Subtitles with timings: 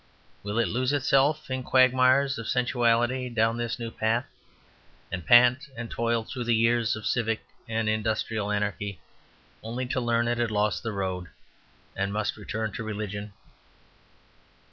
[0.41, 4.25] Will it lose itself in quagmires of sensuality down this new path,
[5.11, 8.99] and pant and toil through years of civic and industrial anarchy,
[9.61, 11.27] only to learn it had lost the road,
[11.95, 13.33] and must return to religion?